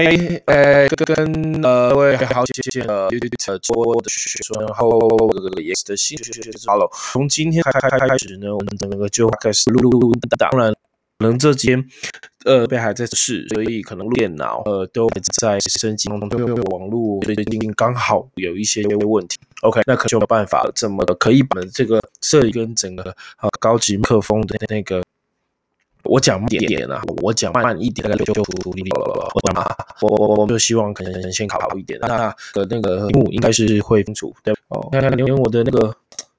[0.00, 4.98] OK，呃，跟呃各位好久不见的 YouTube 直播的学生，然后
[5.34, 10.72] 这个也是的新学学 Hello，从今天开开开始呢，我们整个就开始录录录，当然
[11.18, 11.84] 可能这几天
[12.46, 15.06] 呃被还在试，所以可能电脑呃都
[15.38, 19.36] 在升级当中，因为网络最近刚好有一些问题。
[19.60, 25.02] OK，那可就没有办法这么可以把这个这一跟整个呃高级麦克风的那个。
[26.04, 29.30] 我讲慢点点啊，我讲慢一点，大概就就处理了。
[29.34, 34.88] 我讲嘛，我我我就希望可能先考好一点，那的那个屏幕应该是会清楚，对哦。
[34.92, 35.94] 看看连我的那个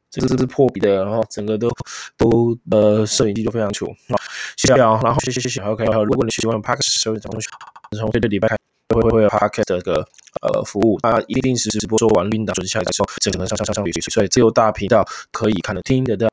[0.09, 1.69] 这个是破笔的，然后整个都
[2.17, 3.85] 都呃摄影机就非常楚。
[4.57, 5.61] 谢谢啊，然后谢谢谢谢。
[5.61, 7.39] OK，如果你喜欢 p a r k 收听从
[7.97, 8.55] 从这个礼拜开
[8.93, 10.05] 会会有 p a r k 这个
[10.41, 16.27] 呃服务，它一定是直播做完录音档准下来之后，整个上上上上所以自由大频道可以看得听得到。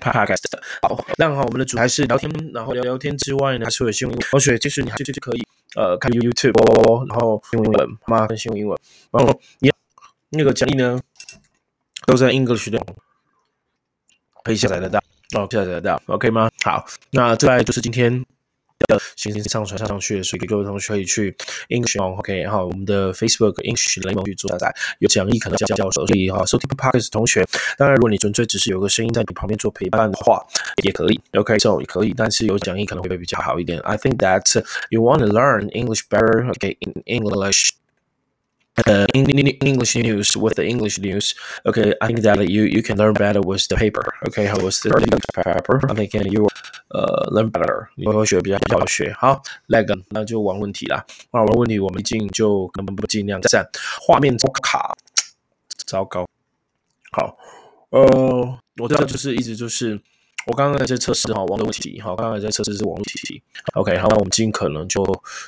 [0.00, 0.44] Podcast
[0.82, 4.18] 好，那好，我们的主还是聊天，然后聊聊天之外呢，还是有新闻。
[4.30, 8.78] 同学，其实你还是就可以呃看 YouTube，然后新闻英文，妈跟新闻英文，
[9.10, 9.72] 然后你
[10.30, 11.00] 那个奖励呢
[12.06, 12.84] 都在 English 的，
[14.44, 14.98] 可以下载得到，
[15.34, 16.50] 哦，下载得到，OK 吗？
[16.64, 18.24] 好，那再来就是今天。
[18.88, 21.34] 要先先上传上去，所以各位同学可以去
[21.68, 27.46] English OK，然后我们的 Facebook English 联盟去做下载，有讲义可能教教授，所以哈，收听 Podcast 同学，
[27.78, 30.44] 当然如果你纯粹只是有个声音在你旁边做陪伴的话，
[30.84, 33.80] 也可以，OK，so 也可以，但是有讲义可能会比较好一点。
[33.80, 36.48] I think that you want to learn English better.
[36.48, 37.70] OK, in English.
[38.87, 41.35] uh, English news with the English news.
[41.65, 44.03] Okay, I think that you you can learn better with the paper.
[44.27, 45.79] Okay, how was the paper?
[45.89, 46.47] I think you
[46.91, 47.87] uh learn better.
[47.95, 49.13] 你会学比较比较学。
[49.13, 51.05] 好，那个那就玩问题啦。
[51.31, 53.69] 那玩问题我们尽就根本不尽量赞。
[54.01, 54.95] 画面超卡，
[55.85, 56.25] 糟糕。
[57.11, 57.37] 好，
[57.89, 59.99] 呃，我这就是一直就是。
[60.46, 63.42] 我刚刚在测试哈网络问题，好，刚刚在测试是网络问题
[63.74, 65.02] ，OK，好，那我们尽可能就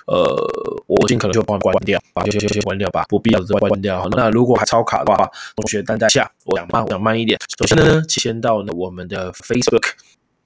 [0.07, 4.09] 呃，我尽可能就帮关掉，把就就就关掉吧，不必要的都关掉。
[4.13, 7.39] 那如果还超卡的话，同学担待下，我讲慢，讲慢一点。
[7.59, 9.93] 首先呢，先到呢我们的 Facebook。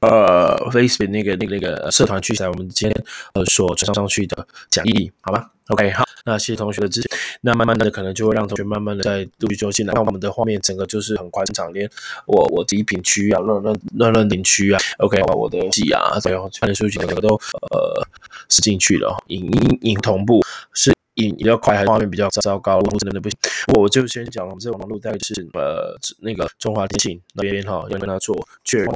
[0.00, 7.08] 呃，Facebook 那个那个那个社团去在我们今天呃所传上去的讲义，好吗？OK，好，那谢谢同学的支持。
[7.40, 9.92] 那慢慢的可能就会让同学慢慢的在陆续就进来。
[9.94, 11.88] 那我们的画面整个就是很宽敞，连
[12.26, 18.06] 我我礼品区啊、乱乱乱乱领区啊，OK，我的记啊，还有传的数据整个都呃
[18.48, 20.40] 是进去了，影音影同步
[20.72, 20.92] 是。
[21.16, 22.78] 影比较快，还是画面比较糟糕？
[22.78, 23.38] 我真的不行。
[23.74, 28.34] 我就先讲，我们这网络带是呃那个中华电信那边哈，要跟他做
[28.64, 28.90] 确认，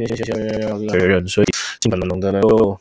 [0.89, 1.47] 确认，所以
[1.79, 2.81] 尽可能的能够。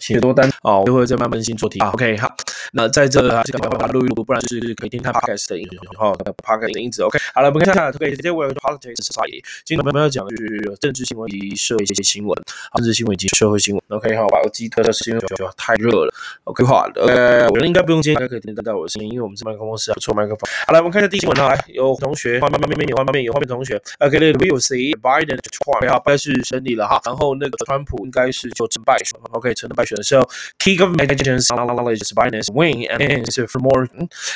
[0.00, 1.90] 写多单哦，就会再慢慢新做题啊。
[1.90, 2.34] OK，好，
[2.72, 7.02] 那在这啊，这个把录一录，不然是可以听他 Podcast 的音哈，Podcast 的音质。
[7.02, 12.36] OK，好了，我们看一下，OK，今天我有 Politics Society，今天我们要讲的是政治新闻及社会一些新闻，
[12.74, 13.82] 政治新闻以及社会新闻。
[13.88, 16.14] OK，好，把耳机推到声音就太热了。
[16.44, 20.40] OK，好了，OK，我应该不用接，应该可以听得到我的声音，因为我们这麦克风是不错麦克风。
[20.66, 30.01] 好了，我们看一下第一新闻哈，来有同学画面画面有画面有画面同学，OK，We will see Biden Trump，好，拜是胜利了哈，然后那个川普应该是就成败选，OK，成了败 选。
[30.03, 30.27] So
[30.59, 33.87] key government agencies acknowledge Biden's win and for more.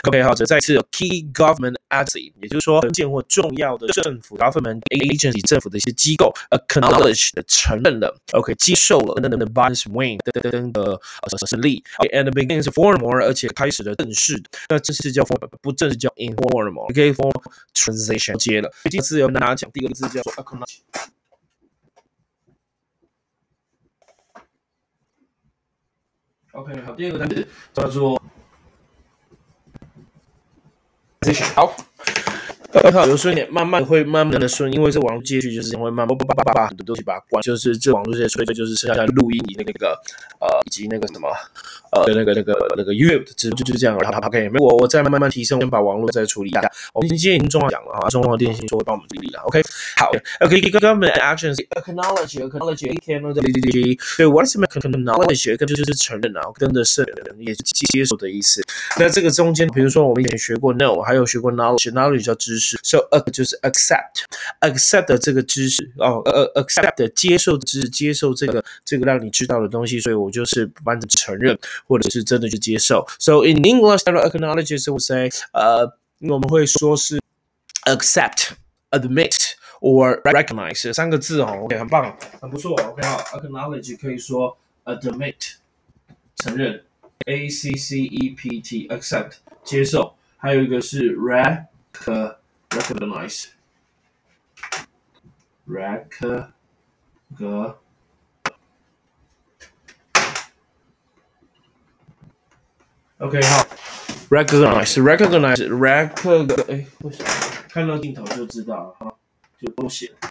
[0.03, 11.83] OK，好，这再次 key government agency，也就是说，关键或重要的政府 government agency 政府的一些机构 acknowledge 承认了，OK，接受了等等的 Biden's win 等等的呃胜利，
[12.13, 17.31] and begins formal，而且开始了正式，那正式叫 formal，不正式叫 informal，OK，for
[17.73, 18.72] transition 接了。
[18.85, 20.78] 第一次有大家讲，第二个字叫做 acknowledge。
[26.52, 28.22] OK，好，第二个单词叫做
[31.20, 31.54] position。
[31.54, 31.74] 好。
[32.72, 39.91] 比如说你慢慢会慢慢的顺，因为这网络接续就是会慢慢叭叭叭叭很多东西把它关，就是这网络这些吹吹就是剩下录音你那个
[40.41, 41.28] 呃以及那个什么
[41.93, 44.09] 呃那个那个那个 you，就就就这样了。
[44.27, 46.62] OK，我我再慢慢提升，先把网络再处理一下。
[46.94, 49.41] 我们今天已经中华讲了哈，中华电信说会帮我们处理了。
[49.43, 49.62] OK，
[49.99, 50.10] 好
[50.41, 53.34] ，OK，Government actions acknowledge acknowledge a c a n
[54.16, 55.56] 对，What is acknowledge？
[55.56, 57.04] 就是承认啊，跟着是
[57.39, 58.62] 也是接受的意思。
[58.99, 62.61] 那这个中间，比如说我们以前学过 know，还有学过 knowledge，knowledge 叫知识。
[62.84, 73.05] So a 就是 accept，accept 的这个知识哦，呃，accept 接受知识，接受这个这个让你知道的东西，所以我就是完全承认，或者是真的去接受。
[73.19, 77.22] So in English, acknowledge would say，呃，我们会说是
[77.85, 78.52] accept,
[78.91, 79.35] admit
[79.81, 85.55] or recognize 三个字哦，OK，很棒，很不错，OK，好，acknowledge 可以说 admit，
[86.35, 86.84] 承认，
[87.25, 89.34] a c c e p t，accept
[89.64, 91.66] 接受，还有一个是 rec。
[92.72, 93.47] recognize
[95.67, 96.08] rec
[97.37, 97.79] 个
[103.19, 103.66] OK，好，
[104.29, 107.29] recognize，recognize，recog，哎，为什么
[107.69, 109.11] 看到镜头就知道了哈？
[109.59, 110.29] 就都写了。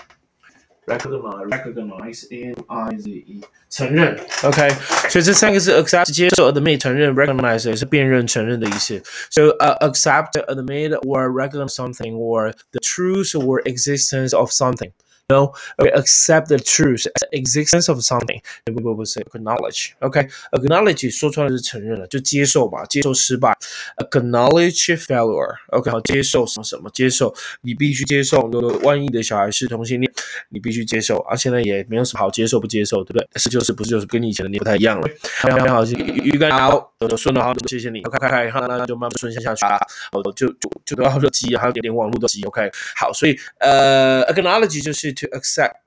[0.87, 4.69] recognize，recognize，n-i-z-e，承认，OK，
[5.09, 9.03] 所以这三个字 accept 接受，admit 承认，recognize 也是辨认、承认的意思。
[9.31, 14.93] So uh, accept, admit, or recognize something, or the truth or existence of something
[15.32, 15.54] Know,
[15.96, 19.94] accept the truth, existence of something, then we will say acknowledge.
[20.00, 23.58] OK, acknowledge 说出来是承认了，就接受吧，接受失败。
[23.98, 25.56] Acknowledge failure.
[25.70, 26.90] OK，好，接受什么什么？
[26.92, 28.42] 接受你必须接受。
[28.84, 30.12] 万一的小孩是同性恋，
[30.50, 31.20] 你必须接受。
[31.20, 33.28] 啊，现在也没有什么好接受不接受，对不对？
[33.36, 35.08] 是就是不是就是跟你以前的你不太一样了。
[35.24, 38.02] 非常好，预感好，顺了好，谢谢你。
[38.02, 39.78] OK，开开，那那就慢慢顺下去啊。
[40.12, 42.44] 哦，就就就都要热机，还有点点网络的机。
[42.44, 45.12] OK，好，所以呃，acknowledge 就是。
[45.21, 45.83] to accept.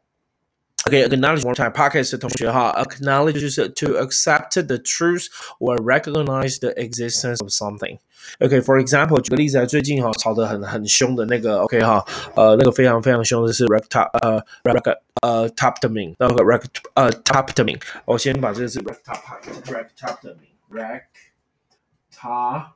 [0.87, 1.73] Okay, acknowledge one time.
[1.73, 5.27] Podcast 的同学哈，acknowledge 就是 to accept the truth
[5.59, 7.99] or recognize the existence of something.
[8.39, 12.05] Okay, for example，举个例子来，最近哈吵得很很凶的那个，OK 哈，
[12.35, 16.63] 呃，那个非常非常凶的是 rectop 呃 rec 呃 toptamine，那个 rec
[16.93, 19.19] 呃 toptamine，我先把这个是 rectop
[19.65, 22.67] rectoptamine rectop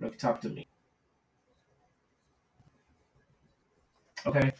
[0.00, 0.66] rectoptamine。
[4.25, 4.53] OK，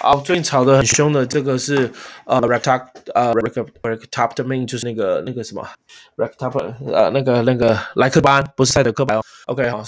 [0.00, 1.90] 好，最近吵得很凶的这个是
[2.26, 4.06] 呃 r e c t o p 呃 r e c t o r e c
[4.08, 5.68] t o p t a m i n 就是那个那个什么
[6.14, 6.58] r e c t o p
[6.92, 9.82] 呃那个那个莱克巴不是赛德克巴 OK 好，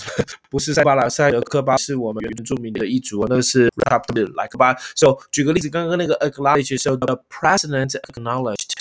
[0.51, 4.75] 不是塞巴拉塞德克巴是我们原住民的一族，那个是 r e c t o p 的莱克巴。
[4.97, 8.73] So 举个例子，刚刚那个 acknowledge 时候，the president acknowledged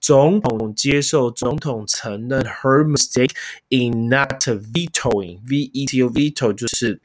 [0.00, 3.32] 总统接受总统承认 her mistake
[3.68, 7.02] in not vetoing，V E T O veto 就是。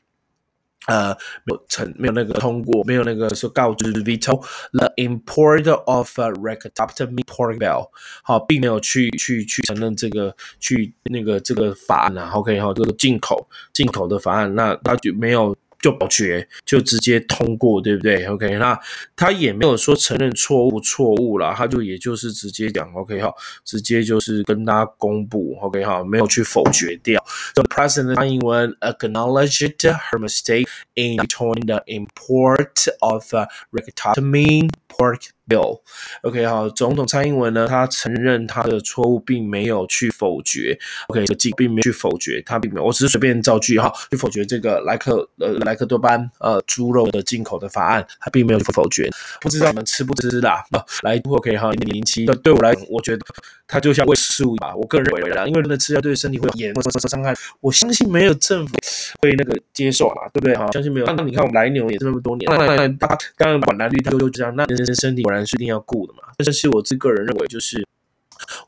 [0.88, 4.42] 呃，没有成，没有那个通过，没有那个说告知 veto
[4.72, 7.90] the import of a rectoptomy pork bell，
[8.24, 15.56] 好，并没有去去去承认这个去那个这个法案啊，OK 哈，这个进口进口的法案，那他就没有。
[15.86, 18.76] 就保决就直接通过，对不对？OK，那
[19.16, 23.32] 他也没有说承认错误错误了，他就也就是直接讲 OK 哈，
[23.64, 27.24] 直接就是跟大家公布 OK 哈，没有去否决掉。
[27.54, 30.66] The president 英文 acknowledged her mistake
[30.96, 33.32] in returning the import of
[33.72, 34.68] rectoptomy
[34.98, 40.78] pork bill，OK 好，总统蔡英文呢，他承认他的错误，并没有去否决
[41.08, 49.10] ，OK 这个并没有去否决，他并没有，我只是随便造句哈，去否决这个莱克呃莱克多巴呃猪肉的进口的法案，他并没有去否决，
[49.42, 50.64] 不知道你们吃不吃啦？
[50.72, 53.24] 啊 来 OK 哈，零零七，对我来，我觉得
[53.68, 58.74] 它就像喂素吧，我个人认为啦，因为真的吃下对身体会有严重的伤害，我相信没有政府
[59.22, 60.68] 会那个接受啦，对不对哈？
[60.72, 63.08] 相信没有，那你看我们来牛也这么多年，那那那
[63.38, 65.32] 刚刚管蓝绿他就这样，那人身体果。
[65.32, 67.86] 然是一定要顾的嘛，但是我自个人认为，就是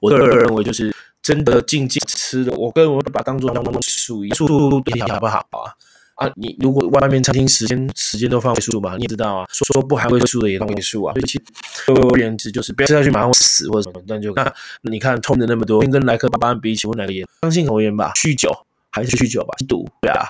[0.01, 5.71] 我个人认为，就是真的静静吃的，我跟我把当做当做素一素素好不好啊？
[6.15, 11.43] 啊，你如果外面餐厅时间时间都放味素嘛，你也知道啊，说说不含味素的也放味素啊，所以其实
[11.85, 18.51] 总而言之就是不要吃下去马上会死或者什么，但就那你看冲的那么多，跟莱克巴胺比起，我哪个也相信口烟吧，酗酒。
[18.97, 20.27] 还是酗酒吧，吸毒，对啊，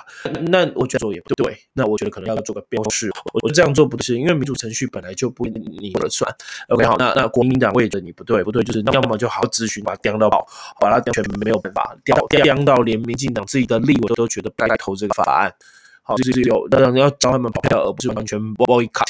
[0.48, 6.30] 那我觉得做也不对，那我觉得可能要做个标示，我我这样做不是因为民主程序本来就不你说了算
[6.68, 10.46] ，OK 好，那那国民党为着你不对不对，就是要么就好好咨询，把它刁到爆，
[10.80, 15.54] 把它全没有办法刁刁到连民进党自己的立委都觉得不该投这个法案，
[16.02, 19.06] 好，就是有当然要找他们跑票，而不是完全 boycott。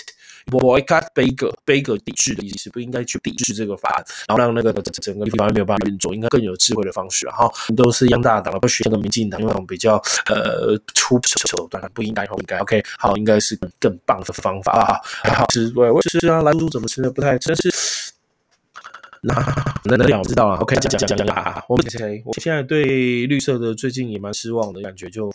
[0.51, 7.51] boycott、baker、baker 抵制的意思，不应该去抵制这个法案，然后让那个整个立法院没有办法运作，应该更有智慧的方式哈。
[7.77, 12.59] 都是央大党，不学那个民进党用那种比较呃粗手段，不应该，不应该。
[12.59, 15.01] OK，好，应该是更棒的方法啊。
[15.35, 18.08] 好，吃我，我是啊，蓝猪怎么吃的不太，真是。
[19.23, 19.35] 那
[19.85, 21.63] 那那我知道了，OK，讲讲讲讲啊！
[21.69, 22.23] 我谁？
[22.25, 25.33] 我现在对绿色的最近也蛮失望的感觉，就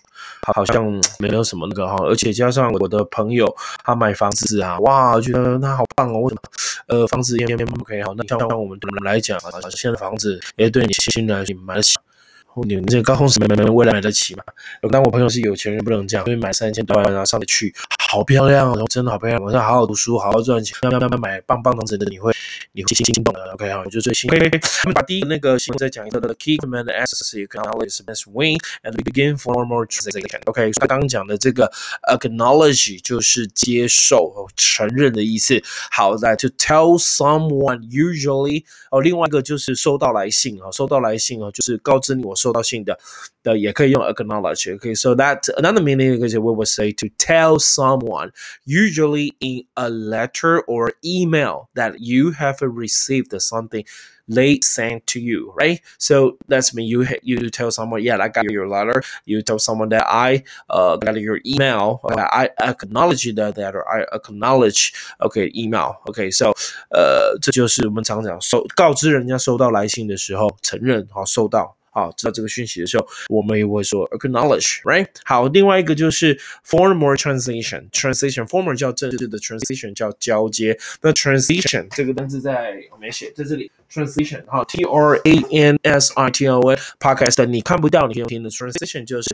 [0.53, 0.85] 好像
[1.19, 6.19] 没有什么那个哈，而且加上我的朋友他买房子啊，哇，觉得他好棒哦！
[6.21, 6.41] 为什么？
[6.87, 11.95] 呃，房子也也 OK 好，那像像我们来讲啊，现在房子也对你新人来说买得起。
[12.67, 14.43] 你们这个高空是没没未来买得起嘛？
[14.91, 17.73] 但我朋友是有钱人，不能这样，因为买三千多万然后上得去，
[18.11, 19.41] 好漂亮哦，真的好漂亮！
[19.41, 22.31] 晚上好好读书，好好赚钱，慢慢慢买棒棒糖子的，你会
[22.72, 23.44] 你会心心动的。
[23.52, 24.30] OK 好，就最新。
[24.30, 24.50] OK，
[24.84, 26.18] 我们把第一个那个新闻再讲一个。
[26.18, 31.70] The key command access acknowledge best win and begin formal transaction。OK，他刚刚讲的这个
[32.10, 35.62] acknowledge 就是接受、承认的意思。
[35.90, 42.38] 好在 to tell someone usually 哦，另外一个就是收到来信啊，收到来信啊，就是告知你我。
[42.38, 42.96] 收到信的
[43.42, 48.30] 的也可以用 acknowledge。Okay, so that another meaning is we would say to tell someone,
[48.64, 53.84] usually in a letter or email, that you have received something
[54.30, 55.80] they sent to you, right?
[55.96, 59.02] So that's mean you you tell someone, yeah, I got your letter.
[59.24, 62.00] You tell someone that I uh got your email.
[62.04, 65.96] I acknowledge that that or I acknowledge okay email.
[66.08, 66.52] Okay, so
[66.90, 71.74] 呃，这就是我们常讲收告知人家收到来信的时候，承认好收到。
[71.93, 75.07] 好，知道这个讯息的时候，我们也会说 acknowledge，right？
[75.23, 76.35] 好，另外一个就是
[76.67, 80.77] former TRANSITION，transition，former 叫正式的 transition 叫交接。
[81.01, 89.29] 那 transition 这个单词在我没写在这里，transition，好，T R A N S I T O N，podcast 你看不到，你可以听的 transition 就是。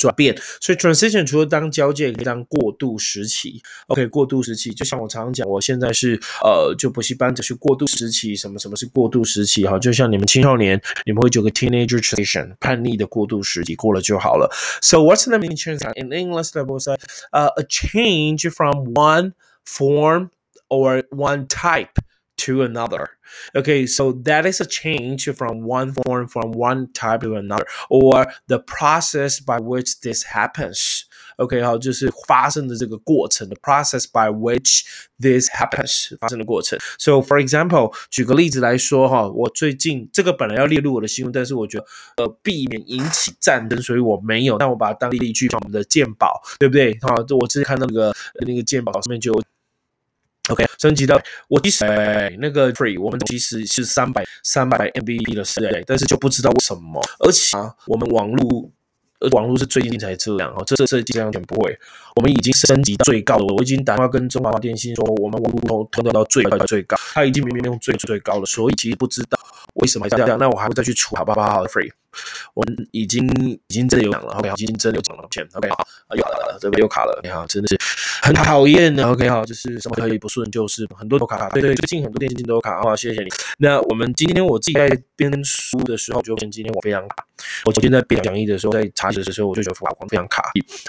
[0.00, 3.62] 转变，所以 transition 除了当交界，也可以当过渡时期。
[3.88, 8.34] OK，过渡时期就像我常常讲，我现在是呃，就补习班只是过渡时期。
[8.34, 9.66] 什么什么是过渡时期？
[9.66, 14.50] 哈，就像你们青少年，你们会有个 teenager transition，叛逆的过渡时期过了就好了。
[14.80, 16.52] So what's the meaning transition in English?
[16.54, 16.96] Level say,
[17.32, 19.34] uh, a change from one
[19.66, 20.30] form
[20.68, 21.92] or one type
[22.39, 23.09] to another.
[23.55, 28.27] Okay, so that is a change from one form from one type to another, or
[28.47, 31.05] the process by which this happens.
[31.37, 34.83] OK，好，就是发生的这个过程，the process by which
[35.19, 36.77] this happens 发生的过程。
[36.97, 41.85] So for example，举个例子来说哈，我最近这个本来要列入我的新闻，但是我觉得
[42.17, 46.97] 呃避免引起战争，所以我没有，但我把它当例句放我们的鉴宝，对不对？
[47.01, 49.41] 好，我之前看到那个那个鉴宝上面就。
[50.50, 51.84] OK，升级到我其实
[52.40, 58.70] 那个 free，我们其实是三百三百 MVP 的设备，但是就不知道为什么，而且啊，我们网络。
[59.32, 61.78] 网络是最近才这样哦，这这这样全不会。
[62.16, 69.38] 我们已经升级到最高了，我已经打电话跟中华电信说，我们网络通通到到最最高，他已经明明用最最高了，所以其实不知道
[69.74, 70.38] 为什么这样。
[70.38, 71.90] 那我还会再去出好不好？Free，
[72.54, 73.28] 我们已经
[73.68, 75.86] 已经真的有讲了，OK，已经真的有讲了钱，OK，好，
[76.16, 77.78] 又卡了，这边又卡了，你好，真的是
[78.22, 83.28] 很讨厌的，OK，好，就是什么可以不顺就是很多都卡卡，对对，最近很多电信都卡，好，谢谢你。
[83.58, 87.24] 那我们今天我自己在编书的时候，就发现今天我非常卡，
[87.66, 89.10] 我昨天在编讲义的时候在查。
[89.10, 90.40] 的时候我就觉得法光非常卡，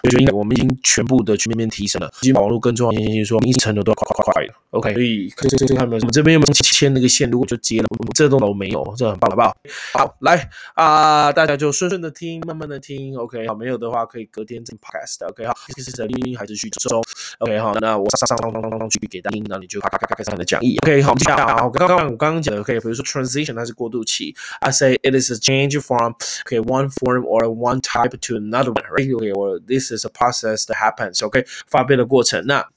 [0.03, 4.53] 我觉得应该我们已经全部的全面面提升了，已经网络跟中华电信说，一层楼都要快快快了。
[4.69, 5.99] OK，所以这这这看没有？
[6.01, 7.27] 我们这边有没有牵那个线？
[7.31, 9.57] 如果就接了，我们这栋楼没有，这很棒，好不好？
[9.93, 13.18] 好，来啊，大家就顺顺的听，慢慢的听。
[13.18, 15.27] OK，好，没有的话可以隔天再 Podcast。
[15.30, 17.01] OK，好，这是在录音还是续收
[17.39, 20.77] ？OK，好，那我上上上上上上去给大家听，那你就咔咔咔咔开始你的讲义。
[20.84, 26.13] OK，好，好，好，刚刚我刚刚讲的，OK，比如说 transition 它是过渡期，I say it is a change from
[26.46, 28.12] OK one form or one type。
[28.22, 29.10] to another one, right?
[29.10, 31.24] Okay, or this is a process that happens.
[31.24, 32.46] OK，发变的过程。
[32.46, 32.68] 那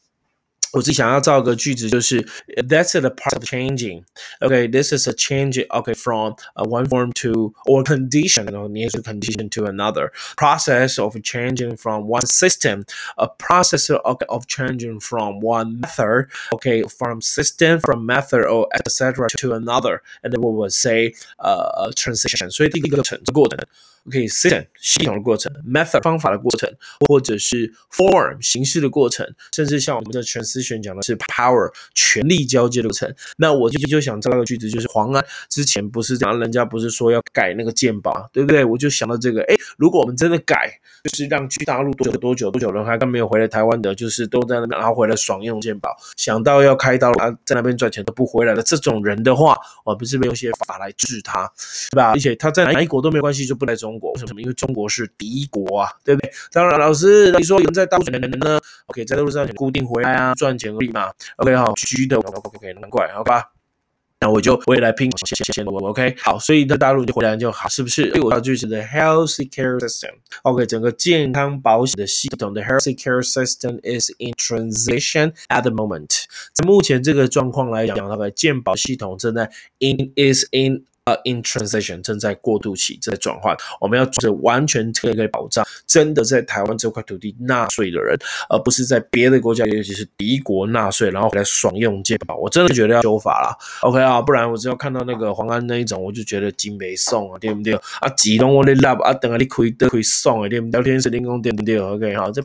[0.73, 2.21] 我自己想要造个句子，就是
[2.57, 4.03] That's the part of changing.
[4.39, 5.65] Okay, this is a change.
[5.67, 10.11] Okay, from uh, one form to or condition, or near to condition to another.
[10.37, 12.83] Process of changing from one system,
[13.17, 16.27] a process of, of changing from one method.
[16.53, 19.27] Okay, from system, from method, or etc.
[19.39, 22.51] to another, and then we would say uh transition.
[22.51, 23.57] 所以第一个程过程。
[24.07, 33.14] OK, system 系统的过程，method 方法的过程，或者是 form 形式的过程，甚至像我们的 transition 宣讲的是 power 权力交接流程。
[33.36, 38.64] 那我就就想造个句子，就是黄安之前不是讲，人家不是说要改那个鉴宝，对不对？
[38.64, 51.46] 我就想到这个，哎，如果我们真的改，就是让去大陆多久多久多久人还刚没有回来台湾的，就是都在那边，然后回来爽用鉴宝，想到要开刀了，在那边赚钱都不回来了这种人的话，我不是没有些法来治他，
[51.90, 52.12] 对吧？
[52.12, 53.98] 而且他在哪一国都没关系，就不来中。
[53.98, 54.40] 国为什么？
[54.40, 56.32] 因为中国是敌国啊，对不对？
[56.50, 61.12] 当然，老师你说有人在大陆的人呢？OK，在路上固定回来啊，赚钱而已嘛。
[61.36, 63.53] OK，好，虚的 OK，难怪，好吧？
[64.20, 68.08] 那我就我也来拼，钱钱钱我 OK，好，所以在大陆就回来就好，是不是？
[68.10, 76.24] 所以我要句子的 healthy care system，OK，整个健康保险的系统的 health care system is in transition at the moment。
[76.52, 80.84] 在目前这个状况来讲，那个健保系统正在 in is in。
[81.04, 83.54] 呃，in transition 正在过渡期，正在转换。
[83.78, 88.16] 我们要做完全可以保障真的在台湾这块土地纳税的人，
[88.48, 92.36] 而不是在别的国家，尤其是敌国纳税，然后来爽用健保。
[92.36, 97.74] 我真的觉得要修法了，OK 啊，不然我只要看到那个黄安那一种，我就觉得金没送啊，对不对？
[98.00, 100.80] 啊，几龙我的 love 啊，等下你可以都可以送啊，对不对？
[100.80, 102.40] 聊天室练功，对不对？OK 好，这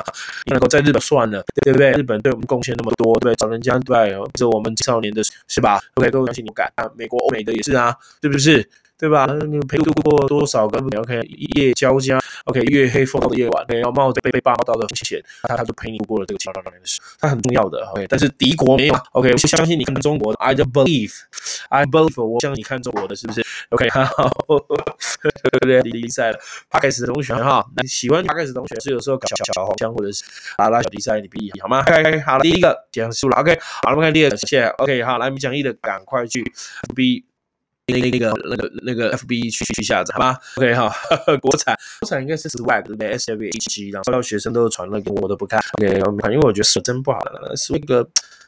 [0.48, 1.94] 能够在日本算了，对不对？
[1.94, 6.84] 日本对我们贡献那么多，对，找人家对，这我们少年的是吧？OK，各位相信你敢啊？
[6.98, 8.49] 美国、欧美的也是啊，是不是？
[8.50, 9.26] 是，对吧？
[9.48, 11.22] 你陪度过多少个 OK
[11.56, 18.06] 夜交加 OK 月黑风高的夜晚，然后冒着被被霸道的风险，他他就陪你度过了这个七八年的事，他很重要的 OK。
[18.10, 23.90] 但是敌国没有 OK，我相信你看中国的，I don't believe，I believe，我相信你看中国的是不是 OK？
[23.90, 24.06] 好，
[25.22, 25.82] 对不对？
[25.82, 26.40] 比赛了，
[26.70, 30.26] 帕克斯同学哈，那喜欢帕克斯同学是有时候搞小小黄腔或者是
[30.58, 36.44] 啊拉小比赛，你比好吗？OK，好了，第一个结束了，OK，好，我们看第二个，谢谢 OK，好，来我们讲义的，赶快去
[36.94, 37.29] 比。
[37.92, 40.92] 那个那个那个那个 FB 去去下载，好吧？OK 哈，
[41.42, 45.88] 国产国产应该是 Swag 对不对？S W H G，然后到学生都传了给我都不看，OK，
[46.34, 48.08] 因为我觉得是真不好的，Swag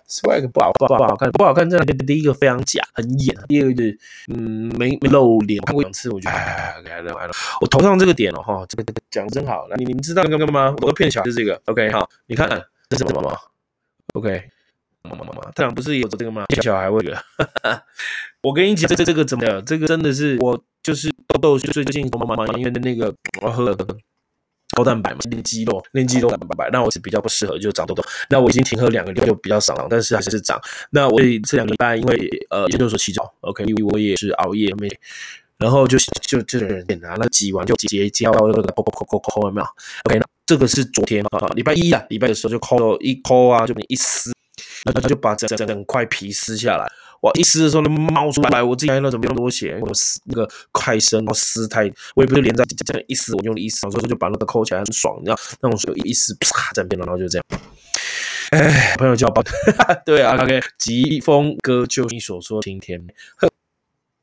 [0.09, 1.69] Swag 不好不好不好看，不好看。
[1.69, 3.97] 这第一个非常假，很演；第二个就是
[4.33, 7.31] 嗯没没露脸，看过两次，我觉得哎，OK 了来了，
[7.61, 10.75] 我头上这个点了哈，这个这个讲真好，来你你们知道那个吗？
[10.81, 12.49] 我都骗小孩是这个，OK 哈，你看
[12.89, 13.37] 这是什么吗
[14.13, 14.49] ？OK。
[15.03, 16.45] 妈妈妈妈，太阳不是有这个吗？
[16.61, 17.17] 小孩会的。
[18.43, 19.63] 我跟你讲，这这个怎么样？
[19.65, 23.75] 这个真的是我就是豆豆最近妈妈妈因为那个我喝
[24.73, 28.03] 高蛋白嘛，练肌肉，练肌肉蛋白，那我是比较不适合，就长痘痘。
[28.29, 30.59] 那我已经停喝两个月，就比较少了，但是还是长。
[30.91, 34.87] 那我这两个礼拜因为呃研究所起早，OK，因为我也是熬夜没，
[35.57, 39.67] 然后就就就人拿那挤完就结交那个抠抠抠抠抠有没有
[40.05, 44.31] ？OK，那这个是昨天啊，礼拜一啊，礼拜的时候就抠一抠啊，就一撕。
[44.85, 47.31] 那他就把整整整块皮撕下来，哇！
[47.35, 49.79] 一撕的时候，那冒出来，我自己那怎么用多血？
[49.81, 51.83] 我撕那个快生，我撕太，
[52.15, 55.37] 我也不是连在这样一撕，我用力一撕，所以就把那个抠起来很爽，你知道？
[55.61, 57.45] 那种手一撕，啪，整片了，然后就这样。
[58.51, 59.43] 哎，朋友叫我
[60.03, 63.01] 对啊，OK，疾风哥就你所说，今天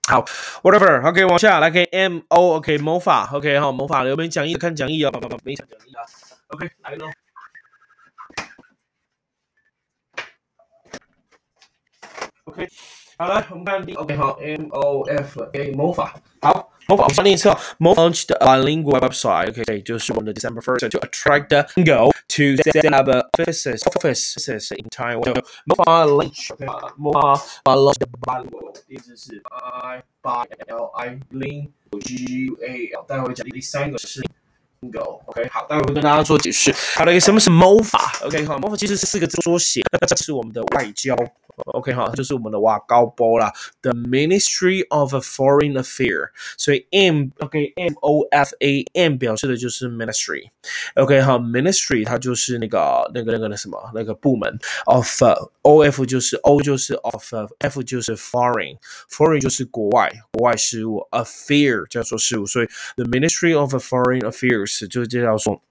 [0.09, 0.25] 好
[0.63, 4.55] ，whatever，OK，往下来，可以 M O，OK，魔法，OK，好，魔法有没有讲义？
[4.55, 5.11] 看讲义啊，
[5.45, 6.03] 没讲讲义啊
[6.49, 7.07] ，OK，来喽。
[12.48, 12.68] OK，
[13.18, 21.48] 好了，我们看第 OK 好，M O F A 魔法好魔法，我上另一侧 launched a bilingual website OK，就是我们的 December first to attract
[21.48, 25.42] the go to set up offices offices in Taiwan。
[25.66, 26.66] 魔法 launch OK，
[26.98, 34.22] 魔法 launched bilingual，意思是 I by L I lin G U A L，待会讲第三个是。
[34.92, 36.76] Go OK 好，待会会跟大家做解释。
[36.98, 38.12] 好的，什么是魔法？
[38.26, 41.16] OK 好，魔法其实是四个字缩写，那这是我们的外交。
[41.66, 46.30] OK 哈，就是我们的瓦高波啦，The Ministry of Foreign Affairs。
[46.58, 54.58] 所以 M OK M O F A M 表示的就是 Ministry。OK 哈，Ministry 它就是那个那个那个那什么那个部门。
[54.86, 55.22] Of
[55.62, 64.88] O F 就是 O 就是 Of，F 就是 Foreign，Foreign 就是国外国外事务，Affair 叫做事务，所以 The Ministry of Foreign Affairs
[64.88, 65.62] 就是介绍说。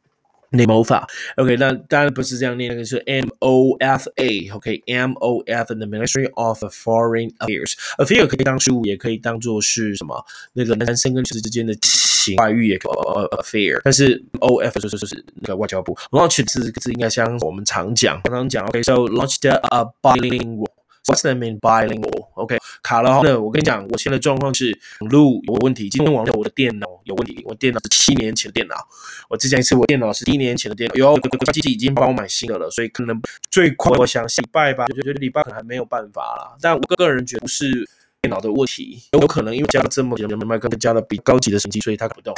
[0.49, 10.25] 那魔法，OK，那当然不是这样念，那个是 M O F A，OK，M O F，the Ministry of Foreign Affairs，affair 可以当事务，也可以当做是什么？
[10.53, 12.91] 那个男生跟女生之间的情外遇也可以
[13.37, 20.76] ，affair，但是 O F 就是就是那个外交部，launch 这个字应该像我们常讲，常常讲，OK，so launched a bilingual。
[21.07, 22.27] What's that mean bilingual?
[22.33, 23.21] OK，卡了哈。
[23.23, 25.87] 那我跟你讲，我现在状况是网络有问题。
[25.87, 28.75] 今天网络我的电脑有问题，我电脑是七年前的电脑。
[29.29, 31.17] 我之前一次我电脑是一年前的电脑，有
[31.53, 33.17] 机器已经帮我买新的了，所以可能
[33.49, 36.57] 最快我想礼拜吧，就觉得礼拜可能还没有办法了。
[36.61, 37.89] 但我个人觉得不是
[38.21, 42.35] 电脑的问题，有可能因为加了这么多的麦克，加了比高级的神机，所以它不动。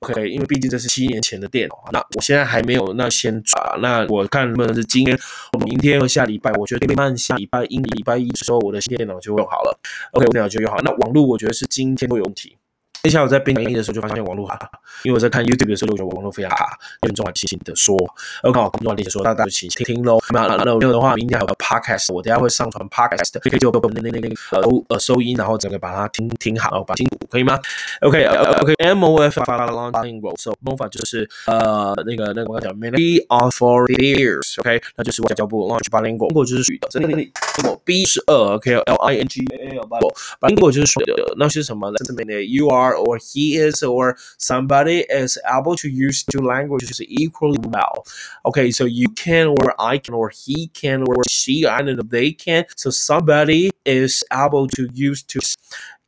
[0.00, 3.78] OK，因为毕竟这是七年前的电脑，那我现在还没有，那先抓。
[3.82, 5.18] 那我看能不能是今天、
[5.64, 9.78] 明天和下礼拜，我觉得慢下礼拜一、礼拜一的时候，我的新电脑就用好了。
[10.12, 10.78] OK，电脑就用好。
[10.82, 12.56] 那网络我觉得是今天会有问题。
[13.02, 14.58] 那下我在编讲义的时候就发现网络卡，
[15.04, 17.96] 因为我在看 YouTube 的时候就觉得网络非常卡，严重啊提醒的说
[18.42, 20.18] ，OK，好，重要提醒说，大家就请听听喽。
[20.30, 27.58] 那那那没有的话，明天还有个 Podcast，我等下会上传 Podcast，可以就那那那个呃呃收音，然后整个把它听听好，把清楚，可以吗
[28.02, 38.94] ？OK，OK，M O F 发了 Long Lingual，So MOFA 就是呃那个那个我讲 Many of four years，OK，那就是外交部 Launch Bilingual，就是属于的，这里什么 B 是二，OK，L
[38.96, 41.96] I N G A L，Bilingual 就是属于的，那是什么呢？
[42.04, 48.04] 这边的 You are or he is or somebody is able to use two languages equally well.
[48.46, 52.02] Okay, so you can or I can or he can or she, I don't know,
[52.02, 52.64] they can.
[52.76, 55.40] So somebody is able to use two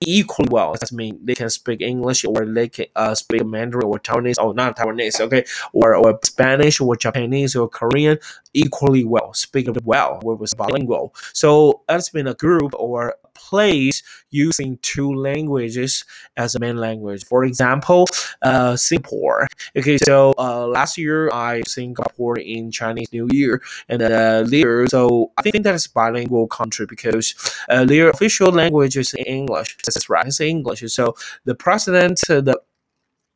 [0.06, 0.74] equally well.
[0.74, 4.54] That means they can speak English or they can uh, speak Mandarin or Taiwanese, or
[4.54, 8.18] not Taiwanese, okay, or, or Spanish or Japanese or Korean
[8.52, 11.14] equally well, speak well, was bilingual.
[11.32, 16.04] So that's been a group or place using two languages
[16.36, 17.24] as a main language.
[17.24, 18.06] For example,
[18.42, 19.46] uh, Singapore.
[19.76, 25.32] Okay, so uh, last year I Singapore in Chinese New Year, and uh, there, so
[25.38, 27.34] I think that is bilingual country because
[27.68, 29.76] uh, their official language is English.
[29.84, 30.82] That's right, it's English.
[30.92, 31.14] So
[31.44, 32.60] the president, uh, the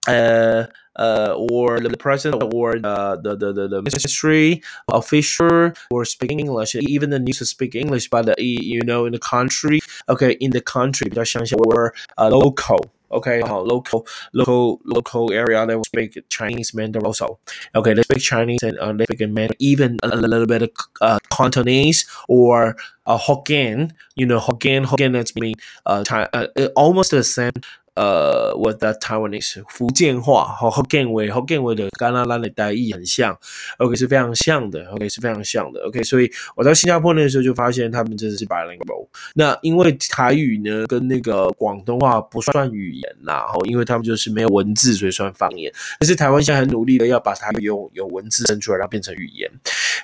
[0.07, 6.39] uh, uh, or the president or the, the, the, the, the ministry official or speaking
[6.39, 10.51] English, even the news speak English, but the, you know in the country, okay, in
[10.51, 16.17] the country 比较相信 or uh, local Okay, uh, local, local, local area they will speak
[16.29, 17.39] Chinese Mandarin also.
[17.75, 20.69] Okay, they speak Chinese and uh, they speak Mandarin, even a, a little bit of
[21.01, 23.91] uh, Cantonese or uh, Hokkien.
[24.15, 27.51] You know, Hokkien, Hokkien that's mean uh, China, uh, almost the same
[27.96, 33.36] 呃，what that Taiwanese 福建话和 Hokkien 话，Hokkien 话的台语很像
[33.78, 39.08] ，OK 是非常像的，OK 是非常像的，OK，所以我在新加坡那时候就发现他们真的是 bilingual。
[39.34, 45.72] 那因为台语呢跟那个广东话不算语言呐，吼，因为他们就是没有文字，所以算方言。
[45.98, 49.50] 但是台湾现在很努力的要把它用有文字生出来，然后变成语言。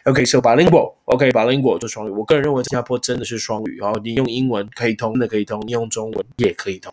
[0.04, 2.10] OK，so bilingual，OK，bilingual 就双语。
[2.10, 6.92] 我个人认为新加坡真的是双语，然后你用英文可以通，真的可以通；你用中文也可以通，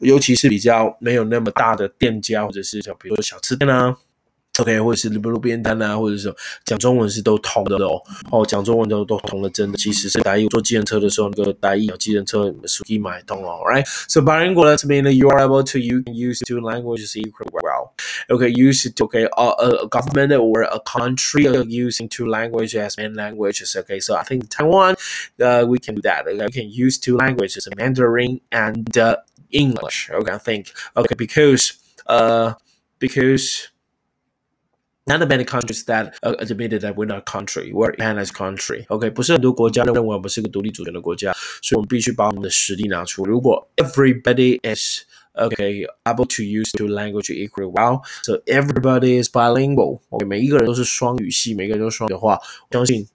[0.00, 3.96] 尤其是比较没有那么大的店家，或者是像比如说小吃店啊。
[4.59, 6.33] OK，或者是路路边摊啊，或者是
[6.65, 8.01] 讲中文是都通的哦。
[8.31, 9.77] 哦，讲中文都都通了，真的。
[9.77, 17.91] 其实是大家坐计程车的时候，那个大家计程车手机买通了，Right？So bilingual that means you are able to you can use two languages equally well.
[18.29, 18.99] Okay, use it.
[18.99, 23.75] Okay, a, a government or a country using two languages as main languages.
[23.75, 24.95] Okay, so I think Taiwan,
[25.39, 26.25] uh, we can do that.
[26.25, 29.17] Okay, we can use two languages, Mandarin and uh,
[29.51, 30.09] English.
[30.09, 30.73] Okay, I think.
[30.95, 31.73] Okay, because
[32.07, 32.53] uh,
[32.97, 33.69] because
[35.05, 38.85] Not many countries that admitted that we're not country, we're an as country.
[38.89, 43.23] OK，不是很多国家认为我们是个独立主权的国家，所以我们必须把我们的实力拿出。
[43.23, 50.01] 如果 everybody is okay able to use two language equally well, so everybody is bilingual.
[50.09, 52.37] OK，每一个人都是双语系，每个人都是双语的话，
[52.69, 53.07] 我相信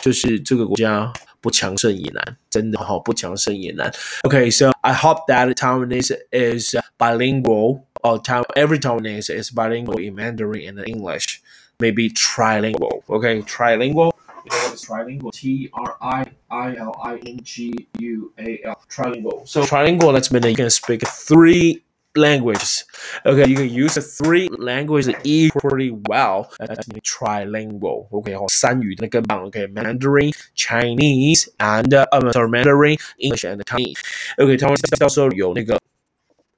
[0.00, 3.92] 就是这个国家不强盛也难，真的哈，不强盛也难。
[4.22, 10.68] Okay, so I hope that Taiwanese is bilingual or time every Taiwanese is bilingual in Mandarin
[10.68, 11.42] and English.
[11.80, 13.02] Maybe trilingual.
[13.10, 14.12] Okay, trilingual.
[14.44, 15.32] You know what is trilingual?
[15.32, 18.80] T R I I L I N G U A L.
[18.88, 19.48] Trilingual.
[19.48, 20.12] So trilingual.
[20.12, 21.82] Let's mean that you can speak three
[22.14, 22.84] languages.
[23.26, 26.52] Okay, you can use the three languages equally well.
[26.60, 28.06] That's trilingual.
[28.12, 33.98] Okay, 三语的根本 OK, Mandarin, Chinese, and uh, sorry, Mandarin, English and Chinese.
[34.38, 35.77] OK，他们到时候有那个。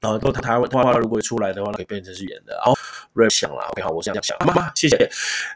[0.02, 2.60] 然啊，都台湾话如果出来的话，可以变成是演的。
[2.64, 2.74] 好
[3.14, 4.98] ，Ray 想了，OK，好，我这样想，妈谢谢。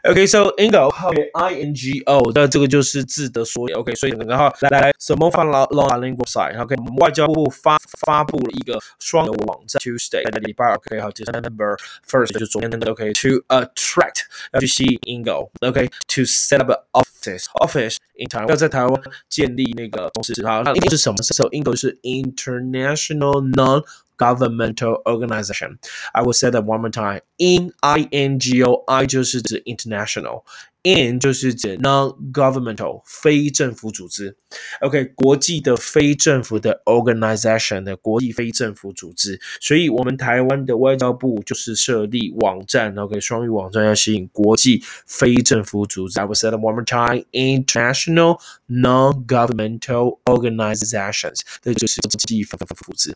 [0.04, 3.74] OK，so Ingo，I N G O，那这个就是字的缩写。
[3.74, 6.56] OK，所以然后来来什么放了 long language side。
[6.62, 11.76] OK，外交部发发布了一个双的网站，Tuesday 在礼拜，OK，好，December
[12.08, 14.20] first 就是昨天的，OK，to attract
[14.52, 20.32] 要去吸引 Ingo，OK，to set up office office in Taiwan，要在台湾建立那个公司。
[20.46, 23.84] 好，那是什么？So Ingo 是 international non
[24.17, 25.79] governmental organization.
[26.13, 27.21] I will say that one more time.
[27.37, 34.35] In I N G O I 就是指 international。N 就是指 non-governmental 非政府组织，
[34.79, 46.19] OK，国际的非政府的 organization 的国际非政府组织，所以我们台湾的外交部就是设立网站，OK，双语网站要吸引国际非政府组织。
[46.19, 53.15] I will say that one more time: international non-governmental organizations，这就是国际非政府组织。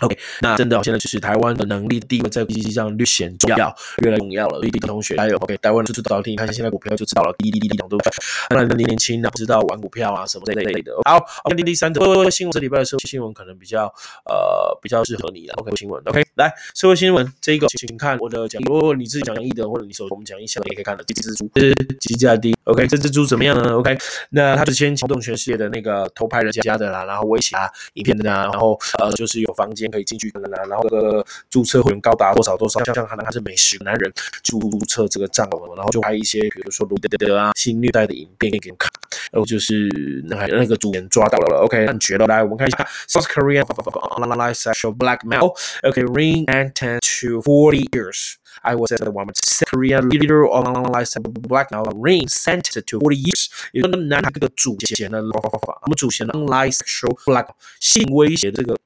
[0.00, 4.60] OK，那真的，现在就是台湾的能力地位在国际上略显重要，越来越重要了。
[4.60, 7.34] 滴滴同学还有 OK，台湾的知道听，看现在股票就知道了。
[7.38, 8.12] 滴滴滴滴懂对不对？
[8.48, 10.92] 当然，你年轻的不知道玩股票啊什么这类的。
[11.04, 13.86] 好，OK，第三则新闻，这礼拜的社会新闻可能比较
[14.24, 15.54] 呃比较适合你了。
[15.58, 18.62] OK，新闻 OK，来社会新闻这一个，请看我的讲。
[18.62, 21.02] 如果你自己讲义的，或者你手我们讲义下也可以看的。
[21.08, 23.98] 这只猪是几价低？OK，这只猪怎么样呢？OK，
[24.30, 29.87] 那他之前撬动全世界的那个偷拍人家的啦，然后威胁啊影片的啦，然后呃就是有房间。
[29.90, 38.90] 可以进去的啦，然后这个注册会员高达多少多少，像像可能他是美食男人注册这个账号，然后就拍一些比如说卢德德啊性虐待的影片给你看，
[39.32, 39.88] 然后就是
[40.26, 48.34] 那那个主人抓到了，OK，很绝了，来我们看一下 South Korea online sexual blackmail，OK ring and ten to forty years。
[48.62, 53.46] I was at the one South Korea leader online sexual blackmail ring sentenced to forty years。
[53.72, 58.76] 也就是拿这个主嫌的，我们主嫌的 online sexual blackmail，性威胁这个。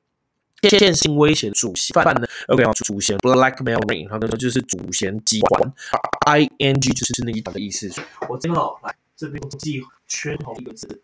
[0.69, 5.73] 线性威胁主嫌犯呢？OK 啊，主嫌 blackmailing，然后呢就是主嫌集团
[6.59, 7.91] ，ing 就是那一团的意思。
[8.29, 11.03] 我这边哦，来这边记圈同一个字，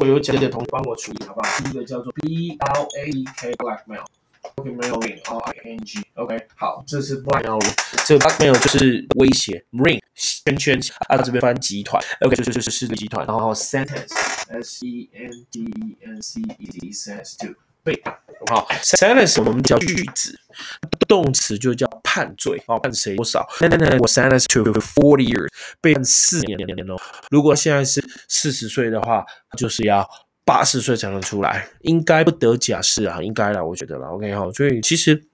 [0.00, 1.48] 我有讲解同学帮我处理，好不好？
[1.58, 7.60] 第一个叫做 b l a e k blackmail，OK，mailing，r-i-n-g，OK，好，这是 blackmail，
[8.06, 17.54] 这个 blackmail 就是威胁，ring 圈圈，啊这边翻集团，OK，就是就是势力集团，然后 sentence，s e n t e n c e t，sentence to。
[17.84, 18.00] 对，
[18.50, 20.38] 好，sentence 我们叫句子，
[21.06, 23.46] 动词就叫判罪，好，判谁多少？
[23.60, 25.48] 那那那我 sentence to forty years，
[25.80, 26.96] 被判四年年哦。
[27.30, 29.24] 如果现在是四十岁的话，
[29.56, 30.08] 就是要
[30.44, 35.24] 八十岁才能出来，应该不得假释啊，应该了，我觉得了，OK 好，所以其实。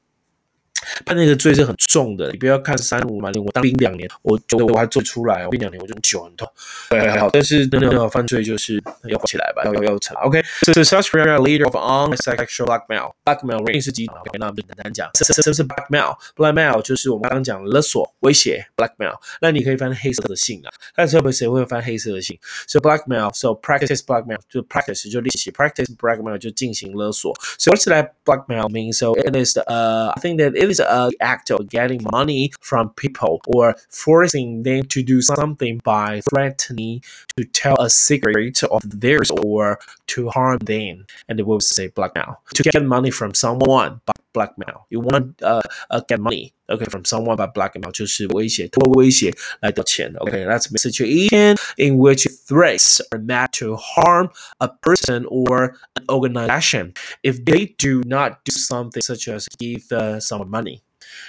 [1.04, 6.48] 判那个罪是很重的，你不要看三五嘛，我当兵两年，我觉得我还做出来，我兵两年我就久很痛，
[6.90, 7.30] 对，还好。
[7.30, 10.14] 但是真的犯罪就是要起来吧，要要要惩。
[10.20, 19.14] OK，这是 such a leader of on sexual blackmail，blackmail ring 是集团，OK，那不简单讲，这这是 blackmail，blackmail 就是我们刚刚讲勒索、威胁，blackmail。
[19.40, 27.34] 那你可以翻黑色的信啊，但是会谁会翻黑色的信？So blackmail，so practice blackmail 就 practice 就练习，practice blackmail 就进行勒索。
[27.58, 28.92] So what's that blackmail mean?
[28.92, 32.90] So it is uh I think that it is a act of getting money from
[32.90, 37.02] people or forcing them to do something by threatening
[37.36, 39.78] to tell a secret of theirs or
[40.08, 41.06] to harm them.
[41.28, 42.40] And they will say blackmail.
[42.54, 44.87] To get money from someone by blackmail.
[44.89, 50.11] You want uh, uh get money okay from someone by blackmail 就是威胁，通过威胁来得钱。
[50.13, 56.93] Okay, that's a situation in which threats are meant to harm a person or an organization
[57.21, 60.81] if they do not do something such as give uh, someone money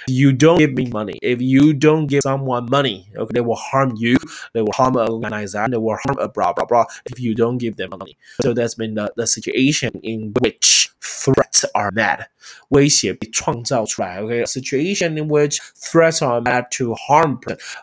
[0.07, 3.93] you don't give me money, if you don't give someone money, okay, they will harm
[3.97, 4.17] you,
[4.53, 7.57] they will harm an organization, they will harm a blah blah blah if you don't
[7.57, 8.17] give them money.
[8.41, 12.27] So that's been the, the situation in which threats are made.
[12.69, 17.39] 威胁被创造出来，OK, a situation in which threats are made to harm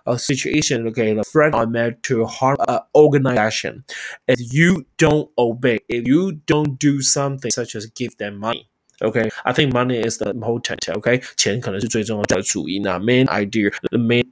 [0.06, 3.82] a situation, okay, the threats are made to harm an organization.
[4.28, 8.68] If you don't obey, if you don't do something such as give them money.
[8.99, 10.91] Okay, I think money is the important.
[10.95, 14.25] OK，钱可能是最重要的主因啊，main idea, the main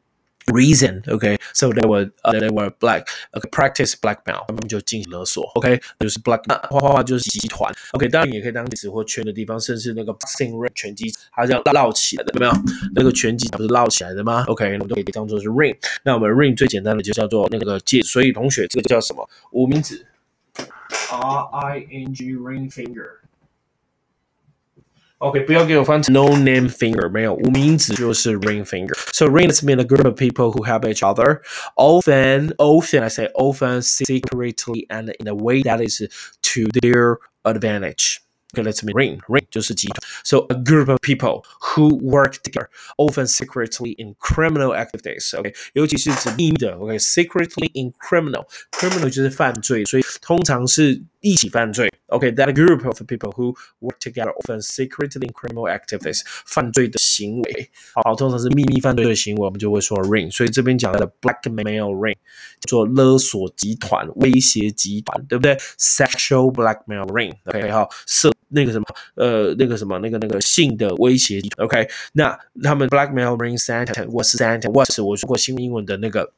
[0.47, 1.03] reason.
[1.03, 5.43] Okay, so they were uh, they were black okay, practice blackmail，他们就进行勒索。
[5.53, 7.71] OK，就是 black 那画画画就是集团。
[7.91, 12.51] OK，当然也可以当词或圈的地方，甚至那个 boxing ring 拳击，它这样绕起来的，有没有？
[12.95, 15.77] 那个拳击不是绕起来的吗？OK，我们都可以当做是 ring。
[16.03, 19.29] 那我们 ring 最简单的就叫做那个戒，所以同学这个叫什么？
[19.51, 20.05] 无名指
[21.11, 23.24] ，R I N G ring finger。
[25.18, 31.02] OK，不要给我翻成 no name finger，没有无名指就是 ring finger。So ring is mean a group of people who help each
[31.02, 31.42] other,
[31.76, 36.00] often, often I say often secretly and in a way that is
[36.42, 38.20] to their advantage.
[38.52, 39.20] Okay, let's mean ring.
[39.28, 40.00] Ring 就是集团。
[40.24, 45.38] So a group of people who work together, often secretly in criminal activities.
[45.38, 46.72] OK，尤其是指秘密的。
[46.78, 48.46] OK，secretly in criminal.
[48.72, 51.92] Criminal 就是犯罪，所以通常是一起犯罪。
[52.06, 56.22] OK，that group of people who work together, often secretly in criminal activities.
[56.44, 60.30] 犯罪的行为，好，通常是秘密犯罪的行为，我们就会说 ring。
[60.30, 62.16] 所以这边讲的 blackmail ring
[62.62, 65.54] 叫做勒索集团、威胁集团，对不对？
[65.78, 68.32] Sexual blackmail ring。OK，好，色。
[68.52, 71.88] 那个什么，呃，那个什么，那个那个性的威胁，OK？
[72.14, 76.32] 那他们 blackmail ring sentence was sentence was 我说过新闻英文的那个，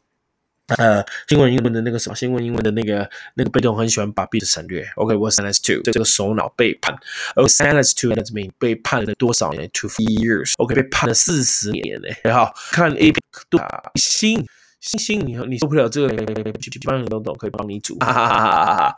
[0.76, 6.94] 呃，新闻英文的那个什么，新闻英文的那个那个被动很喜欢把 be 省略，OK？was sentenced to 这个首脑被判，
[7.36, 10.76] 而 sentenced to that mean 被判了多少年？To free years，OK？
[10.76, 13.14] 被判了四十年呢，然后看 A
[13.50, 13.62] 多
[13.96, 14.46] 星
[14.82, 18.98] 星星，你你受不了这个，一般人都懂，可以帮你煮，哈哈哈哈哈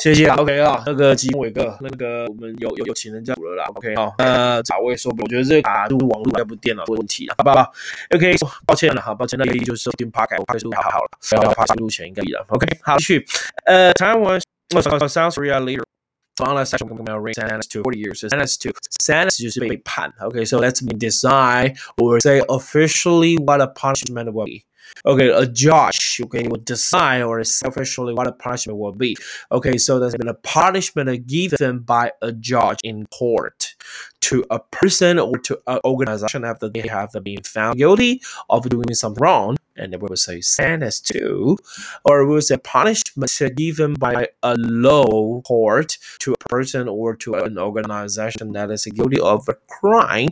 [0.00, 0.02] 哈。
[0.02, 7.72] 谢谢，OK 啊，那个吉伟哥，那个我们有有有情人在了啦，OK 啊，呃，咋我也说不，我觉得这个卡路网络要不电脑有问题了，好不好？
[8.14, 8.34] OK，
[8.66, 13.26] 抱歉了哈，抱歉，那个就是电趴改，我怕是录好好了，不要发现录前应该了，OK，好，继续，
[13.64, 18.20] 呃，台湾，South Korea leader。Final section will sentence to 40 years.
[18.20, 20.12] Sentence to sentence 就是被判。
[20.20, 24.66] Okay, so let's me decide or say officially what a punishment will be.
[25.05, 29.15] Okay, a judge, okay, will decide or officially what a punishment will be.
[29.51, 33.75] Okay, so there's been a punishment given by a judge in court
[34.21, 38.93] to a person or to an organization after they have been found guilty of doing
[38.93, 41.57] something wrong, and we will say sentence to,
[42.05, 47.33] or we will say punishment given by a law court to a person or to
[47.33, 50.29] an organization that is guilty of a crime,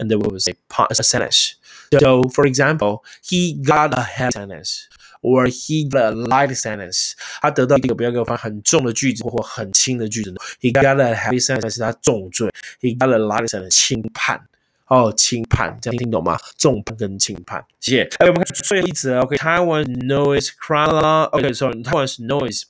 [0.00, 0.54] and then we will say
[0.92, 1.54] sentence.
[1.91, 4.87] So, for example, he got a heavy sentence,
[5.21, 7.13] or he got a light sentence.
[7.41, 10.37] 他得到一个不要给我放很重的句子或很轻的句子呢？
[10.59, 12.49] He got a heavy sentence 是他重罪，
[12.81, 14.47] He got a light sentence 轻判。
[14.87, 16.37] 哦，轻判，这样听懂吗？
[16.57, 18.03] 重判跟轻判，谢谢。
[18.19, 22.63] 哎，我们看最后一则，OK，Taiwan noise crowd，OK，sorry，Taiwan noise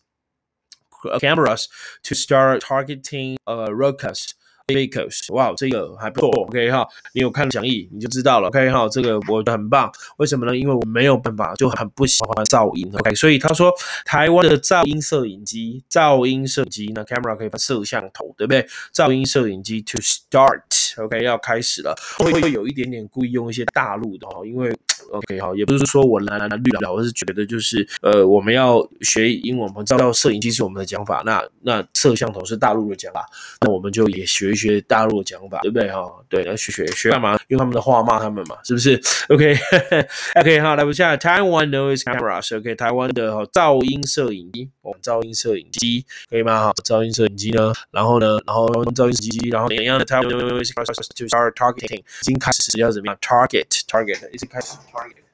[1.19, 1.65] cameras
[2.03, 4.29] to start targeting uh roadcasts。
[4.68, 10.56] Vehicles，哇，这个还不错，OK 哈，你有看讲义你就知道了，OK 哈，这个我很棒，为什么呢？
[10.56, 13.72] 因为我没有办法，就很不喜欢噪音，OK，所以他说
[14.04, 18.66] 台湾的噪音摄影机，噪音摄影机，那 camera 可以放摄像头，对不对？
[18.94, 24.70] 噪音摄影机 to start，OK 要开始了，会会有一点点故意用一些大陆的哦，因为
[25.12, 33.24] OK，好，也不是说我蓝蓝绿了，我是觉得就是呃，我们要学英文，我们知道摄影机是我们的讲法，那那摄像头是大陆的讲法，
[33.60, 36.02] 那我们就也学一学大陆的讲法，对不对哈？
[36.28, 37.38] 对，要学学学干嘛？
[37.48, 44.70] 用他们的话骂他们嘛，是不是？OK，OK， 好，来不下 Taiwan noise cameras，OK，台湾的噪音摄影机，
[45.02, 46.66] 噪音摄影机可以吗？
[46.66, 55.24] 哈，噪音摄影机呢，然后呢，然后噪音摄影机，然后怎样的 Taiwan noise cameras to start targeting，已经开始要怎么样？Target，target，已经开始 target。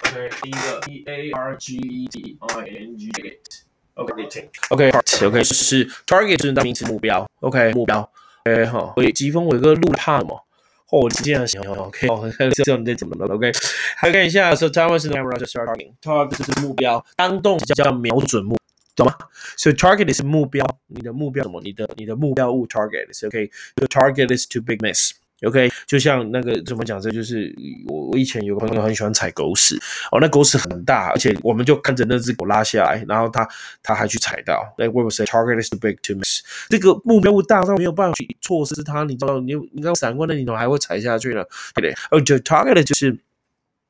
[0.00, 3.10] OK，第一个 T A R G E T I N G
[3.94, 8.08] OK，OK，OK，是 target 是名词目标，OK 目标
[8.44, 10.44] ，OK 哈，所以疾风伟哥录怕什么？
[10.90, 13.52] 哦，这样行，OK，哦，知道你怎么了，OK，
[13.96, 18.56] 还看一下，，So Taiwan 是 camera targeting，target 是目标，当动词叫瞄准目，
[18.96, 19.14] 懂吗
[19.58, 21.60] ？？So target 是目标，你的目标什么？
[21.62, 23.50] 你的你的目标物，target，OK。
[23.76, 25.12] The target is too big miss。
[25.46, 27.00] OK，就像那个怎么讲？
[27.00, 27.54] 这就是
[27.86, 29.78] 我我以前有个朋友很喜欢踩狗屎
[30.10, 33.48] 哦，那狗屎很大，而且我们就看着那只狗拉下来，然后他
[33.82, 34.74] 他还去踩到。
[34.76, 36.42] Like we will say, target is too big to miss。
[36.68, 39.38] 这个目标大到没有办法去错失它，你知道？
[39.40, 41.44] 你你刚闪过的你怎么还会踩下去呢？
[41.74, 41.94] 对不对？
[42.10, 43.16] 哦，就 target 就是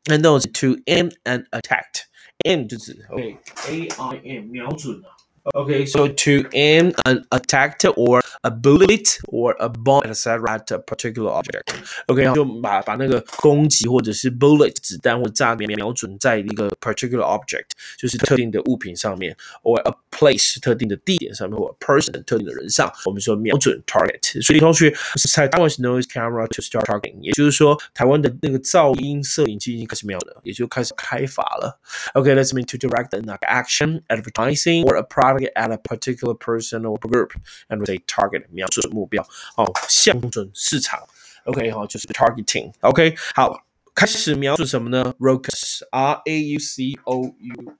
[0.04, 5.16] and those to aim and attack，aim 就是 OK，A I M 瞄准啊。
[5.54, 10.41] Okay, so to aim an attack or a bullet or a bomb etc.
[10.51, 11.73] at a particular object.
[12.07, 24.41] OK，就把把那个攻击或者是 bullet 子弹或炸弹瞄准在一个 particular object，就是特定的物品上面，or a place 特定的地点上面，或 person 特定的人上，我们说瞄准 target。
[24.41, 24.93] 所以同学
[25.31, 31.79] 在台湾是 noise camera to start targeting，也就是说台湾的那个噪音摄影机已经开始瞄了，也就开始开发了。
[32.13, 37.31] OK，let's mean to direct an action, advertising or a product at a particular person or group
[37.69, 39.22] and say target 瞄准目标
[39.56, 41.00] 哦，向准市场。
[41.44, 42.72] OK 好，就是 targeting。
[42.80, 43.64] OK 好，
[43.94, 47.74] 开始瞄准什么呢？Raucus，R A U C O U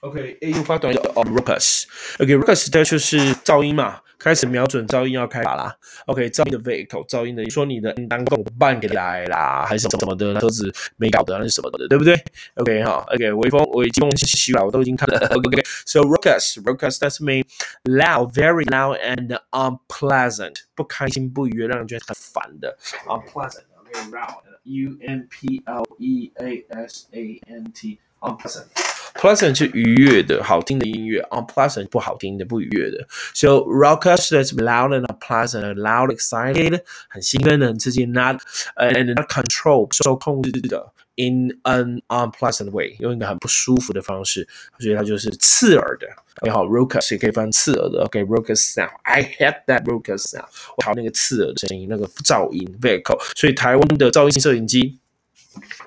[0.00, 1.84] S，OK，A U 发短音哦，Raucous。
[2.18, 4.00] OK，Raucous 它就是噪音嘛。
[4.26, 5.72] 开始瞄准噪音要开法啦
[6.06, 10.34] ，OK，噪音的 vehicle，噪音的，你说你的当共办给来啦，还是怎么的？
[10.40, 12.20] 车子没搞的，还是什么的，对不对
[12.56, 15.28] ？OK 哈，OK，微风、微风、西啦，我都已经看了。
[15.28, 17.44] OK，So r o c u s r o c u s that's mean
[17.84, 28.95] loud，very loud and unpleasant，不开心、不愉悦，让人觉得很烦的，unpleasant，OK，loud，U N P L E A S A N T，unpleasant。
[29.18, 33.06] Pleasant 是愉悦的、好听的音乐，unpleasant 不好听的、不愉悦的。
[33.34, 38.36] So raucous is loud and pleasant, loud, excited 很兴奋的、很刺激，not
[38.76, 44.46] and not control 受控制的，in an unpleasant way 用一个很不舒服的方式，
[44.78, 46.06] 所以它就是刺耳的。
[46.42, 48.04] 你好，raucous 也可以翻刺耳的。
[48.04, 48.90] OK，raucous sound.
[49.02, 50.44] I hate that raucous sound.
[50.76, 53.18] 我讨厌那个刺耳的声音，那个噪音 vehicle。
[53.34, 54.98] 所以台湾的噪音摄影机。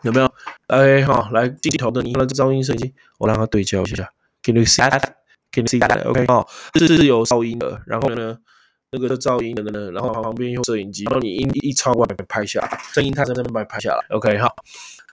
[0.01, 0.28] 有没有
[0.69, 4.09] ？OK，好，来镜头的，你用了这噪音摄影机，我让它对焦一下。
[4.41, 7.81] Can you see that？Can you see that？OK，好，这是有噪音的。
[7.85, 8.37] 然后呢，
[8.91, 14.05] 那个噪音的呢，然后旁边用摄影机，然后你一一超过来拍下来，声音它在那边把拍下来。
[14.15, 14.55] OK，好。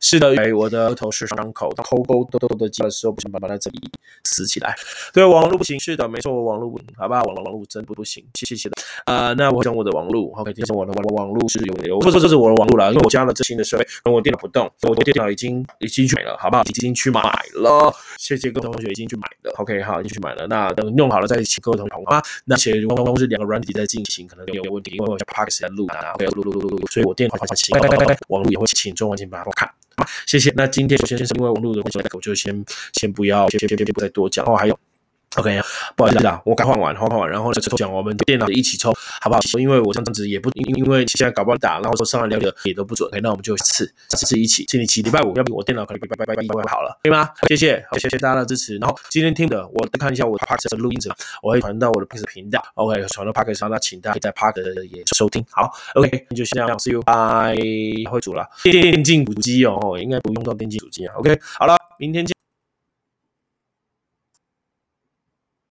[0.00, 3.80] 是的，哎，我的额头是伤口，抠抠痘痘的的时候不行，把它这里
[4.24, 4.74] 撕起来。
[5.12, 8.76] 对，网络不行，是的，没错，我网络不行，好吧，网网络真不不行，谢谢的。
[9.06, 16.62] 呃，那我讲我的网络，OK，其实我的网网络是有流，不是这是我的网络了，因为我加了最新的设备，跟我电脑不动，我电脑已经已经去了，好不好？
[16.64, 17.20] 已经去买
[17.54, 20.46] 了，谢谢各位同学已经去买了，OK，好，已经去买了。
[20.46, 22.22] 那等弄好了再请各位同学啊。
[22.44, 27.86] 那且刚刚是两个软体在进行，可能有点问题，因为我在 Park 在录啊，录录录录录，所以我电脑发信号，
[28.28, 29.70] 网络也会请中文请把它看。
[29.96, 30.52] 好，谢谢。
[30.56, 34.44] 那今天首先是因为网络的关系，我就先先不要，先先先不再多讲。
[34.44, 34.78] 然后还有。
[35.36, 35.60] OK，
[35.94, 39.40] 不好意思啊，我刚换完，换完，然后呢，抽奖我们电脑一起抽，好不好？
[39.58, 47.28] 因为我这样子也不，因因为现在搞不好打，然后说上来聊的也都不准，OK，那我们就次次一起，星期七、礼拜五，要不我电脑可能拜拜拜拜拜拜好了，可以吗？
[47.48, 48.76] 谢谢，谢谢大家的支持。
[48.78, 55.44] 然后今天听的，我再看一下我的 Park 的录音者，我会传到我的 Park 频道，OK，传到 Park 上，那请大家在 Park 也收听。
[55.50, 57.54] 好，OK，那就先这样，See you，拜。
[58.10, 61.14] 会煮了电竞主机哦，应该不用到电竞主机啊。
[61.16, 62.35] OK，好了，明天见。